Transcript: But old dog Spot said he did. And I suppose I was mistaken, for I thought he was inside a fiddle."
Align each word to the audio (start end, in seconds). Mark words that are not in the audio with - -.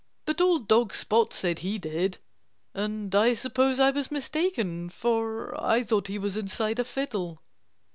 But 0.25 0.41
old 0.41 0.67
dog 0.67 0.95
Spot 0.95 1.31
said 1.31 1.59
he 1.59 1.77
did. 1.77 2.17
And 2.73 3.13
I 3.13 3.35
suppose 3.35 3.79
I 3.79 3.91
was 3.91 4.09
mistaken, 4.09 4.89
for 4.89 5.53
I 5.63 5.83
thought 5.83 6.07
he 6.07 6.17
was 6.17 6.35
inside 6.37 6.79
a 6.79 6.83
fiddle." 6.83 7.39